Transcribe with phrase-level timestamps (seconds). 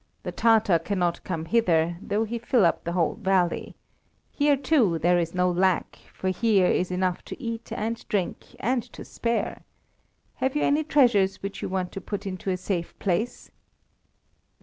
[0.23, 3.75] The Tatar cannot come hither, though he fill up the whole valley.
[4.31, 8.81] Here, too, there is no lack, for here is enough to eat and drink and
[8.93, 9.61] to spare.
[10.37, 13.51] Have you any treasures which you want put into a safe place?"